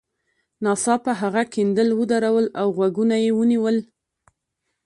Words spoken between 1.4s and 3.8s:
کیندل ودرول او غوږونه یې ونیول